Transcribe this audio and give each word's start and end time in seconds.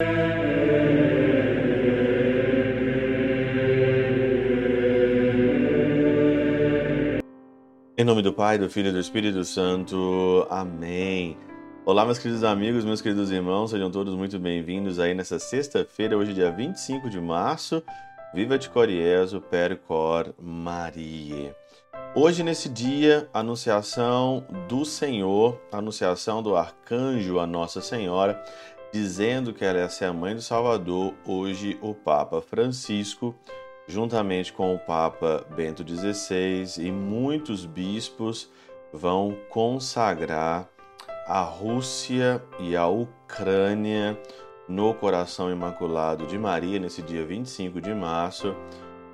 Em 0.00 0.04
nome 8.04 8.22
do 8.22 8.32
Pai, 8.32 8.58
do 8.58 8.70
Filho 8.70 8.90
e 8.90 8.92
do 8.92 9.00
Espírito 9.00 9.42
Santo. 9.42 10.46
Amém. 10.48 11.36
Olá, 11.84 12.04
meus 12.04 12.16
queridos 12.16 12.44
amigos, 12.44 12.84
meus 12.84 13.02
queridos 13.02 13.32
irmãos, 13.32 13.72
sejam 13.72 13.90
todos 13.90 14.14
muito 14.14 14.38
bem-vindos 14.38 15.00
aí 15.00 15.14
nessa 15.14 15.40
sexta-feira, 15.40 16.16
hoje 16.16 16.32
dia 16.32 16.52
25 16.52 17.10
de 17.10 17.20
março. 17.20 17.82
Viva 18.32 18.56
de 18.56 18.70
Coriezo, 18.70 19.40
Percor 19.40 20.32
Maria. 20.40 21.56
Hoje, 22.14 22.44
nesse 22.44 22.68
dia, 22.68 23.28
anunciação 23.34 24.46
do 24.68 24.84
Senhor, 24.84 25.60
anunciação 25.72 26.40
do 26.42 26.54
arcanjo 26.54 27.40
a 27.40 27.46
Nossa 27.46 27.80
Senhora, 27.80 28.40
dizendo 28.92 29.52
que 29.52 29.64
ela 29.64 29.78
é 29.78 30.04
a 30.04 30.12
mãe 30.12 30.34
do 30.34 30.42
Salvador. 30.42 31.14
Hoje, 31.26 31.78
o 31.80 31.94
Papa 31.94 32.40
Francisco 32.40 33.34
juntamente 33.88 34.52
com 34.52 34.74
o 34.74 34.78
Papa 34.78 35.46
Bento 35.56 35.82
XVI 35.82 36.86
e 36.86 36.92
muitos 36.92 37.64
bispos, 37.64 38.50
vão 38.92 39.34
consagrar 39.48 40.68
a 41.26 41.40
Rússia 41.40 42.42
e 42.60 42.76
a 42.76 42.86
Ucrânia 42.86 44.18
no 44.68 44.92
coração 44.92 45.50
imaculado 45.50 46.26
de 46.26 46.38
Maria 46.38 46.78
nesse 46.78 47.00
dia 47.00 47.24
25 47.24 47.80
de 47.80 47.94
março. 47.94 48.54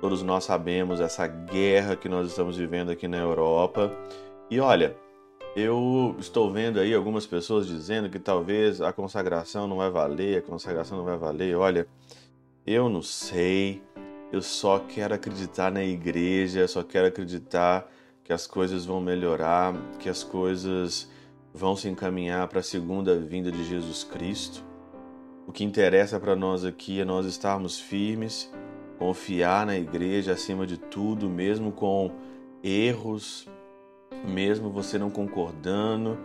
Todos 0.01 0.21
nós 0.21 0.43
sabemos 0.43 0.99
essa 0.99 1.25
guerra 1.25 1.95
que 1.95 2.09
nós 2.09 2.27
estamos 2.27 2.57
vivendo 2.57 2.91
aqui 2.91 3.07
na 3.07 3.17
Europa. 3.17 3.91
E 4.51 4.59
olha, 4.59 4.95
eu 5.55 6.15
estou 6.19 6.51
vendo 6.51 6.79
aí 6.79 6.93
algumas 6.93 7.25
pessoas 7.25 7.65
dizendo 7.65 8.09
que 8.09 8.19
talvez 8.19 8.81
a 8.81 8.91
consagração 8.91 9.67
não 9.67 9.77
vai 9.77 9.89
valer, 9.89 10.39
a 10.39 10.41
consagração 10.41 10.97
não 10.97 11.05
vai 11.05 11.17
valer. 11.17 11.55
Olha, 11.55 11.87
eu 12.67 12.89
não 12.89 13.01
sei. 13.01 13.81
Eu 14.33 14.41
só 14.41 14.79
quero 14.79 15.13
acreditar 15.13 15.71
na 15.71 15.83
igreja, 15.83 16.67
só 16.67 16.83
quero 16.83 17.07
acreditar 17.07 17.89
que 18.21 18.33
as 18.33 18.45
coisas 18.45 18.85
vão 18.85 18.99
melhorar, 18.99 19.73
que 19.97 20.09
as 20.09 20.23
coisas 20.23 21.09
vão 21.53 21.77
se 21.77 21.87
encaminhar 21.87 22.47
para 22.49 22.59
a 22.59 22.63
segunda 22.63 23.17
vinda 23.17 23.49
de 23.49 23.63
Jesus 23.63 24.03
Cristo. 24.03 24.61
O 25.47 25.53
que 25.53 25.63
interessa 25.63 26.19
para 26.19 26.35
nós 26.35 26.65
aqui 26.65 26.99
é 26.99 27.05
nós 27.05 27.25
estarmos 27.25 27.79
firmes, 27.79 28.51
confiar 28.97 29.65
na 29.65 29.77
igreja 29.77 30.33
acima 30.33 30.67
de 30.67 30.77
tudo, 30.77 31.29
mesmo 31.29 31.71
com 31.71 32.11
erros, 32.61 33.47
mesmo 34.25 34.69
você 34.69 34.97
não 34.97 35.09
concordando, 35.09 36.17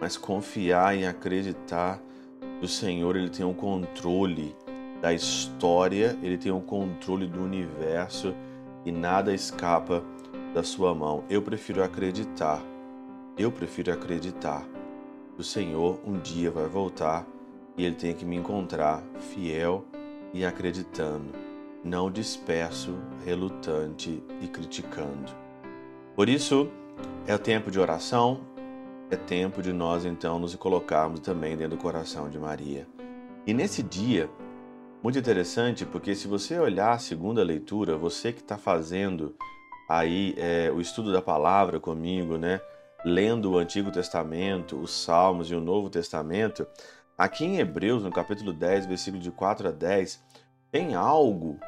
mas 0.00 0.16
confiar 0.16 0.96
e 0.96 1.06
acreditar 1.06 2.00
que 2.58 2.64
o 2.64 2.68
Senhor 2.68 3.16
ele 3.16 3.30
tem 3.30 3.44
o 3.44 3.50
um 3.50 3.54
controle 3.54 4.54
da 5.00 5.12
história, 5.12 6.18
ele 6.22 6.36
tem 6.36 6.52
o 6.52 6.60
controle 6.60 7.26
do 7.26 7.42
universo 7.42 8.34
e 8.84 8.92
nada 8.92 9.32
escapa 9.32 10.02
da 10.54 10.62
sua 10.62 10.94
mão. 10.94 11.24
Eu 11.28 11.42
prefiro 11.42 11.82
acreditar, 11.82 12.62
eu 13.36 13.50
prefiro 13.50 13.92
acreditar 13.92 14.66
que 15.34 15.40
o 15.40 15.44
Senhor 15.44 16.00
um 16.06 16.18
dia 16.18 16.50
vai 16.50 16.66
voltar 16.66 17.26
e 17.76 17.84
ele 17.84 17.94
tem 17.94 18.14
que 18.14 18.24
me 18.24 18.36
encontrar 18.36 19.02
fiel 19.32 19.84
e 20.34 20.44
acreditando, 20.44 21.32
não 21.84 22.10
disperso, 22.10 22.98
relutante 23.24 24.22
e 24.42 24.48
criticando. 24.48 25.32
Por 26.16 26.28
isso, 26.28 26.68
é 27.26 27.36
tempo 27.36 27.70
de 27.70 27.78
oração, 27.78 28.40
é 29.10 29.16
tempo 29.16 29.62
de 29.62 29.72
nós 29.72 30.04
então 30.04 30.38
nos 30.38 30.54
colocarmos 30.54 31.20
também 31.20 31.56
dentro 31.56 31.76
do 31.76 31.82
coração 31.82 32.28
de 32.28 32.38
Maria. 32.38 32.86
E 33.46 33.54
nesse 33.54 33.82
dia, 33.82 34.28
muito 35.02 35.18
interessante, 35.18 35.86
porque 35.86 36.14
se 36.14 36.26
você 36.26 36.58
olhar 36.58 36.92
a 36.92 36.98
segunda 36.98 37.42
leitura, 37.42 37.96
você 37.96 38.32
que 38.32 38.40
está 38.40 38.58
fazendo 38.58 39.34
aí 39.88 40.34
é, 40.36 40.70
o 40.70 40.80
estudo 40.80 41.12
da 41.12 41.22
palavra 41.22 41.80
comigo, 41.80 42.36
né? 42.36 42.60
Lendo 43.04 43.52
o 43.52 43.58
Antigo 43.58 43.90
Testamento, 43.90 44.76
os 44.76 44.90
Salmos 44.90 45.50
e 45.50 45.54
o 45.54 45.60
Novo 45.60 45.88
Testamento, 45.88 46.66
aqui 47.16 47.44
em 47.44 47.58
Hebreus, 47.58 48.02
no 48.02 48.10
capítulo 48.10 48.52
10, 48.52 48.86
versículo 48.86 49.22
de 49.22 49.30
4 49.30 49.68
a 49.68 49.70
10, 49.70 50.22
tem 50.70 50.94
algo 50.94 51.58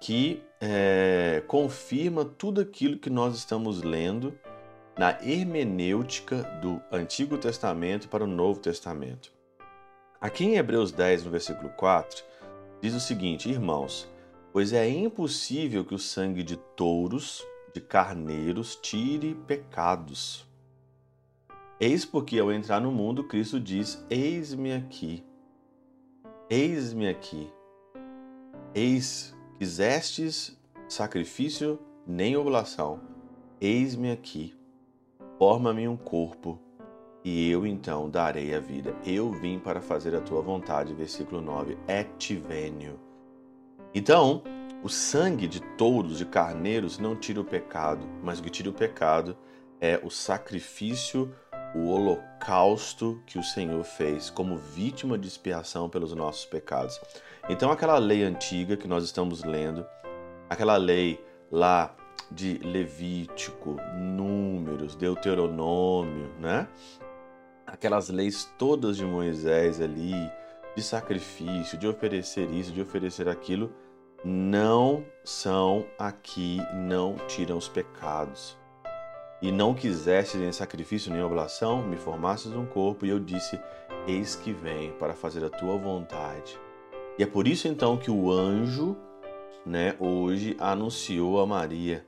que 0.00 0.42
é, 0.60 1.42
confirma 1.46 2.24
tudo 2.24 2.60
aquilo 2.60 2.98
que 2.98 3.10
nós 3.10 3.36
estamos 3.36 3.82
lendo 3.82 4.34
na 4.98 5.18
hermenêutica 5.22 6.42
do 6.60 6.80
Antigo 6.90 7.38
Testamento 7.38 8.08
para 8.08 8.24
o 8.24 8.26
Novo 8.26 8.60
Testamento. 8.60 9.32
Aqui 10.20 10.44
em 10.44 10.56
Hebreus 10.56 10.92
10, 10.92 11.24
no 11.24 11.30
versículo 11.30 11.70
4, 11.70 12.24
diz 12.80 12.94
o 12.94 13.00
seguinte: 13.00 13.48
Irmãos, 13.48 14.08
pois 14.52 14.72
é 14.72 14.88
impossível 14.88 15.84
que 15.84 15.94
o 15.94 15.98
sangue 15.98 16.42
de 16.42 16.56
touros, 16.56 17.44
de 17.74 17.80
carneiros, 17.80 18.76
tire 18.76 19.34
pecados. 19.46 20.46
Eis 21.80 22.04
porque 22.04 22.38
ao 22.38 22.52
entrar 22.52 22.80
no 22.80 22.92
mundo, 22.92 23.24
Cristo 23.24 23.58
diz: 23.58 24.04
Eis-me 24.08 24.72
aqui. 24.72 25.24
Eis-me 26.48 27.08
aqui. 27.08 27.50
Eis, 28.74 29.34
quisestes 29.58 30.56
sacrifício 30.88 31.80
nem 32.06 32.36
oblação. 32.36 33.00
Eis-me 33.60 34.10
aqui. 34.10 34.54
Forma-me 35.42 35.88
um 35.88 35.96
corpo 35.96 36.56
e 37.24 37.50
eu 37.50 37.66
então 37.66 38.08
darei 38.08 38.54
a 38.54 38.60
vida. 38.60 38.94
Eu 39.04 39.32
vim 39.32 39.58
para 39.58 39.80
fazer 39.80 40.14
a 40.14 40.20
tua 40.20 40.40
vontade. 40.40 40.94
Versículo 40.94 41.40
9. 41.40 41.76
Et 41.88 42.38
venio. 42.38 42.96
Então, 43.92 44.44
o 44.84 44.88
sangue 44.88 45.48
de 45.48 45.60
touros, 45.76 46.18
de 46.18 46.26
carneiros, 46.26 46.96
não 46.96 47.16
tira 47.16 47.40
o 47.40 47.44
pecado, 47.44 48.06
mas 48.22 48.38
o 48.38 48.42
que 48.44 48.50
tira 48.50 48.70
o 48.70 48.72
pecado 48.72 49.36
é 49.80 49.98
o 50.04 50.10
sacrifício, 50.10 51.34
o 51.74 51.88
holocausto 51.88 53.20
que 53.26 53.36
o 53.36 53.42
Senhor 53.42 53.82
fez 53.82 54.30
como 54.30 54.56
vítima 54.56 55.18
de 55.18 55.26
expiação 55.26 55.90
pelos 55.90 56.14
nossos 56.14 56.44
pecados. 56.44 57.00
Então, 57.48 57.72
aquela 57.72 57.98
lei 57.98 58.22
antiga 58.22 58.76
que 58.76 58.86
nós 58.86 59.02
estamos 59.02 59.42
lendo, 59.42 59.84
aquela 60.48 60.76
lei 60.76 61.20
lá 61.50 61.96
de 62.34 62.58
Levítico, 62.58 63.76
Números, 63.96 64.94
Deuteronômio, 64.96 66.30
né? 66.38 66.68
aquelas 67.72 68.10
leis 68.10 68.52
todas 68.58 68.98
de 68.98 69.04
Moisés 69.04 69.80
ali, 69.80 70.14
de 70.76 70.82
sacrifício, 70.82 71.78
de 71.78 71.88
oferecer 71.88 72.50
isso, 72.50 72.70
de 72.70 72.82
oferecer 72.82 73.28
aquilo, 73.28 73.72
não 74.24 75.04
são 75.24 75.86
aqui, 75.98 76.60
não 76.74 77.16
tiram 77.26 77.56
os 77.56 77.68
pecados. 77.68 78.58
E 79.40 79.50
não 79.50 79.74
quisestes 79.74 80.38
nem 80.38 80.52
sacrifício 80.52 81.12
nem 81.12 81.22
oblação, 81.22 81.82
me 81.82 81.96
formasses 81.96 82.52
um 82.52 82.64
corpo, 82.64 83.04
e 83.04 83.08
eu 83.08 83.18
disse: 83.18 83.58
Eis 84.06 84.36
que 84.36 84.52
vem 84.52 84.92
para 84.92 85.14
fazer 85.14 85.44
a 85.44 85.50
tua 85.50 85.76
vontade. 85.76 86.58
E 87.18 87.22
é 87.22 87.26
por 87.26 87.48
isso 87.48 87.66
então 87.66 87.96
que 87.96 88.10
o 88.10 88.30
anjo, 88.30 88.96
né, 89.66 89.96
hoje 89.98 90.56
anunciou 90.60 91.40
a 91.40 91.46
Maria: 91.46 92.06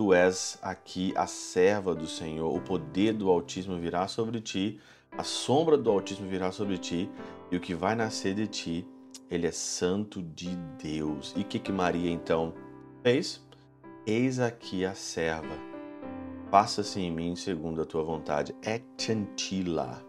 Tu 0.00 0.14
és 0.14 0.58
aqui 0.62 1.12
a 1.14 1.26
serva 1.26 1.94
do 1.94 2.06
Senhor, 2.06 2.56
o 2.56 2.58
poder 2.58 3.12
do 3.12 3.28
Altíssimo 3.28 3.78
virá 3.78 4.08
sobre 4.08 4.40
ti, 4.40 4.80
a 5.10 5.22
sombra 5.22 5.76
do 5.76 5.90
Altíssimo 5.90 6.26
virá 6.26 6.50
sobre 6.50 6.78
ti, 6.78 7.10
e 7.50 7.56
o 7.58 7.60
que 7.60 7.74
vai 7.74 7.94
nascer 7.94 8.34
de 8.34 8.46
ti, 8.46 8.88
ele 9.30 9.46
é 9.46 9.50
santo 9.50 10.22
de 10.22 10.56
Deus. 10.82 11.34
E 11.36 11.42
o 11.42 11.44
que, 11.44 11.58
que 11.58 11.70
Maria 11.70 12.10
então 12.10 12.54
fez? 13.02 13.46
Eis 14.06 14.40
aqui 14.40 14.86
a 14.86 14.94
serva, 14.94 15.54
faça-se 16.50 16.98
em 16.98 17.12
mim 17.12 17.36
segundo 17.36 17.82
a 17.82 17.84
tua 17.84 18.02
vontade. 18.02 18.56
Et 18.62 18.82
chantila, 18.96 20.02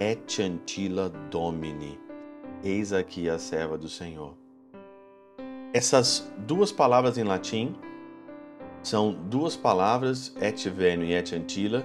et 0.00 0.18
chantila 0.26 1.10
domini. 1.30 2.00
Eis 2.64 2.90
aqui 2.90 3.28
a 3.28 3.38
serva 3.38 3.76
do 3.76 3.86
Senhor. 3.90 4.34
Essas 5.74 6.26
duas 6.38 6.72
palavras 6.72 7.18
em 7.18 7.22
latim 7.22 7.76
são 8.86 9.12
duas 9.12 9.56
palavras, 9.56 10.32
et 10.40 10.70
venio 10.70 11.08
e 11.08 11.12
et 11.12 11.34
antila, 11.34 11.84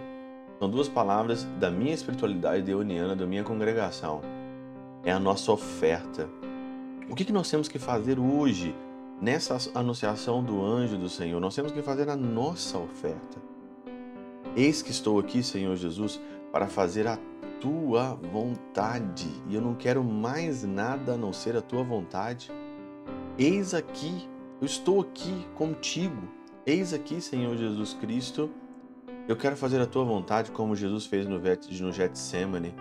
são 0.60 0.70
duas 0.70 0.88
palavras 0.88 1.46
da 1.60 1.72
minha 1.72 1.96
espiritualidade 1.96 2.62
deoniana, 2.62 3.16
da 3.16 3.26
minha 3.26 3.44
congregação. 3.44 4.22
É 5.04 5.12
a 5.12 5.20
nossa 5.20 5.52
oferta. 5.52 6.30
O 7.10 7.16
que, 7.16 7.26
que 7.26 7.34
nós 7.34 7.50
temos 7.50 7.68
que 7.68 7.80
fazer 7.80 8.20
hoje, 8.20 8.76
nessa 9.20 9.58
anunciação 9.74 10.44
do 10.44 10.64
anjo 10.64 10.96
do 10.96 11.10
Senhor? 11.10 11.40
Nós 11.40 11.56
temos 11.56 11.72
que 11.72 11.82
fazer 11.82 12.08
a 12.08 12.16
nossa 12.16 12.78
oferta. 12.78 13.42
Eis 14.56 14.84
que 14.84 14.92
estou 14.92 15.18
aqui, 15.18 15.42
Senhor 15.42 15.76
Jesus, 15.76 16.22
para 16.52 16.68
fazer 16.68 17.08
a 17.08 17.18
tua 17.60 18.14
vontade. 18.32 19.28
E 19.50 19.56
eu 19.56 19.62
não 19.62 19.74
quero 19.74 20.04
mais 20.04 20.64
nada 20.64 21.14
a 21.14 21.18
não 21.18 21.34
ser 21.34 21.58
a 21.58 21.62
tua 21.64 21.82
vontade. 21.82 22.52
Eis 23.40 23.74
aqui, 23.74 24.30
eu 24.62 24.68
estou 24.68 25.02
aqui 25.02 25.48
contigo 25.56 26.41
Eis 26.64 26.94
aqui, 26.94 27.20
Senhor 27.20 27.58
Jesus 27.58 27.96
Cristo, 27.96 28.52
eu 29.28 29.36
quero 29.36 29.58
fazer 29.58 29.82
a 29.82 29.86
tua 29.88 30.04
vontade 30.04 30.52
como 30.52 30.76
Jesus 30.76 31.08
fez 31.08 31.26
no 31.26 31.42
Getsemane. 31.92 32.76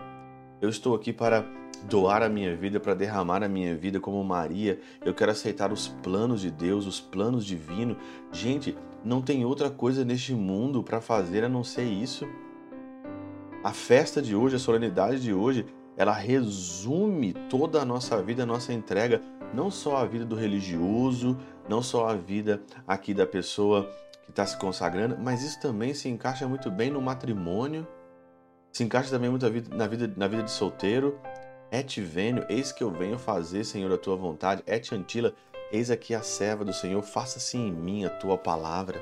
Eu 0.61 0.69
estou 0.69 0.95
aqui 0.95 1.15
para 1.15 1.47
doar 1.89 2.23
a 2.23 2.29
minha 2.29 2.55
vida, 2.55 2.79
para 2.79 2.93
derramar 2.93 3.43
a 3.43 3.49
minha 3.49 3.75
vida 3.75 3.99
como 3.99 4.23
Maria. 4.23 4.79
Eu 5.03 5.15
quero 5.15 5.31
aceitar 5.31 5.73
os 5.73 5.89
planos 5.89 6.43
de 6.43 6.51
Deus, 6.51 6.87
os 6.87 7.01
planos 7.01 7.47
divinos. 7.47 7.97
Gente, 8.31 8.77
não 9.03 9.23
tem 9.23 9.47
outra 9.47 9.71
coisa 9.71 10.05
neste 10.05 10.35
mundo 10.35 10.83
para 10.83 11.01
fazer 11.01 11.43
a 11.43 11.49
não 11.49 11.65
ser 11.65 11.85
isso. 11.85 12.29
A 13.65 13.73
festa 13.73 14.21
de 14.21 14.37
hoje, 14.37 14.57
a 14.57 14.59
solenidade 14.59 15.23
de 15.23 15.33
hoje, 15.33 15.65
ela 15.97 16.13
resume 16.13 17.33
toda 17.49 17.81
a 17.81 17.85
nossa 17.87 18.23
vida, 18.23 18.43
a 18.43 18.47
nossa 18.47 18.75
entrega, 18.75 19.23
não 19.55 19.71
só 19.71 19.97
a 19.97 20.05
vida 20.05 20.27
do 20.27 20.37
religioso, 20.37 21.39
não 21.71 21.81
só 21.81 22.09
a 22.09 22.15
vida 22.15 22.61
aqui 22.85 23.15
da 23.15 23.25
pessoa 23.25 23.89
que 24.25 24.31
está 24.31 24.45
se 24.45 24.59
consagrando, 24.59 25.17
mas 25.17 25.45
isso 25.45 25.61
também 25.61 25.95
se 25.95 26.09
encaixa 26.09 26.49
muito 26.49 26.69
bem 26.69 26.91
no 26.91 27.01
matrimônio, 27.01 27.87
se 28.73 28.83
encaixa 28.83 29.09
também 29.09 29.31
muito 29.31 29.45
na 29.73 29.87
vida, 29.87 30.13
na 30.17 30.27
vida 30.27 30.43
de 30.43 30.51
solteiro. 30.51 31.17
Et 31.71 32.01
venho, 32.01 32.45
eis 32.49 32.73
que 32.73 32.83
eu 32.83 32.91
venho 32.91 33.17
fazer, 33.17 33.63
Senhor, 33.63 33.93
a 33.93 33.97
tua 33.97 34.17
vontade. 34.17 34.65
Et 34.67 34.93
antila, 34.93 35.33
eis 35.71 35.93
aqui 35.93 36.13
a 36.13 36.23
serva 36.23 36.65
do 36.65 36.73
Senhor, 36.73 37.01
faça-se 37.03 37.57
em 37.57 37.71
mim 37.71 38.05
a 38.05 38.11
tua 38.11 38.37
palavra. 38.37 39.01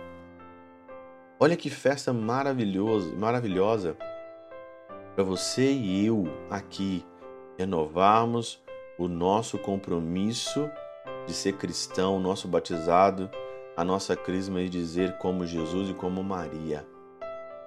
Olha 1.40 1.56
que 1.56 1.70
festa 1.70 2.12
maravilhosa, 2.12 3.10
maravilhosa 3.16 3.96
para 5.14 5.24
você 5.24 5.72
e 5.72 6.04
eu 6.04 6.24
aqui 6.50 7.02
renovarmos 7.58 8.62
o 8.98 9.08
nosso 9.08 9.56
compromisso 9.58 10.70
de 11.28 11.34
ser 11.34 11.52
cristão, 11.52 12.18
nosso 12.18 12.48
batizado, 12.48 13.30
a 13.76 13.84
nossa 13.84 14.16
crisma 14.16 14.62
e 14.62 14.68
dizer 14.68 15.18
como 15.18 15.44
Jesus 15.44 15.90
e 15.90 15.94
como 15.94 16.24
Maria. 16.24 16.88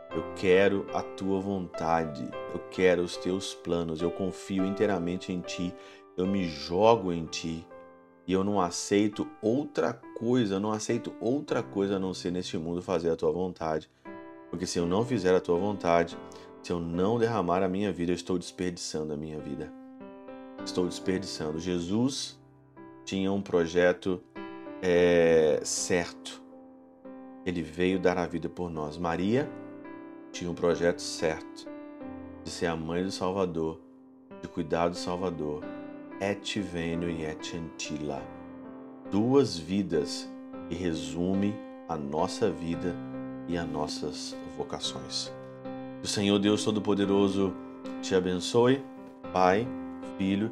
Eu 0.09 0.33
quero 0.35 0.87
a 0.95 1.03
tua 1.03 1.39
vontade, 1.39 2.27
eu 2.51 2.59
quero 2.71 3.03
os 3.03 3.15
teus 3.15 3.53
planos, 3.53 4.01
eu 4.01 4.09
confio 4.09 4.65
inteiramente 4.65 5.31
em 5.31 5.41
ti, 5.41 5.71
eu 6.17 6.25
me 6.25 6.43
jogo 6.43 7.13
em 7.13 7.23
ti 7.25 7.63
e 8.25 8.33
eu 8.33 8.43
não 8.43 8.59
aceito 8.59 9.27
outra 9.43 9.93
coisa, 10.17 10.59
não 10.59 10.71
aceito 10.71 11.13
outra 11.21 11.61
coisa 11.61 11.97
a 11.97 11.99
não 11.99 12.15
ser 12.15 12.31
neste 12.31 12.57
mundo 12.57 12.81
fazer 12.81 13.11
a 13.11 13.15
tua 13.15 13.31
vontade. 13.31 13.87
Porque 14.49 14.65
se 14.65 14.79
eu 14.79 14.87
não 14.87 15.05
fizer 15.05 15.35
a 15.35 15.39
tua 15.39 15.59
vontade, 15.59 16.17
se 16.63 16.73
eu 16.73 16.79
não 16.79 17.19
derramar 17.19 17.61
a 17.61 17.69
minha 17.69 17.93
vida, 17.93 18.11
eu 18.11 18.15
estou 18.15 18.39
desperdiçando 18.39 19.13
a 19.13 19.17
minha 19.17 19.39
vida. 19.39 19.71
Estou 20.65 20.87
desperdiçando. 20.87 21.59
Jesus 21.59 22.40
tinha 23.05 23.31
um 23.31 23.41
projeto 23.41 24.21
é, 24.81 25.59
certo. 25.63 26.41
Ele 27.45 27.61
veio 27.61 27.99
dar 27.99 28.17
a 28.17 28.25
vida 28.25 28.49
por 28.49 28.69
nós. 28.69 28.97
Maria 28.97 29.49
tinha 30.31 30.49
um 30.49 30.55
projeto 30.55 31.01
certo 31.01 31.67
de 32.43 32.49
ser 32.49 32.67
a 32.67 32.75
mãe 32.75 33.03
do 33.03 33.11
Salvador, 33.11 33.79
de 34.41 34.47
cuidar 34.47 34.89
do 34.89 34.95
Salvador. 34.95 35.63
Et 36.19 36.59
venio 36.59 37.09
e 37.09 37.25
et 37.25 37.57
antila. 37.57 38.21
Duas 39.09 39.57
vidas 39.57 40.29
que 40.69 40.75
resume 40.75 41.55
a 41.89 41.97
nossa 41.97 42.49
vida 42.49 42.95
e 43.47 43.57
as 43.57 43.67
nossas 43.67 44.37
vocações. 44.55 45.33
O 46.03 46.07
Senhor 46.07 46.37
Deus 46.37 46.63
Todo-Poderoso 46.63 47.53
te 48.01 48.15
abençoe, 48.15 48.83
Pai, 49.33 49.67
Filho 50.17 50.51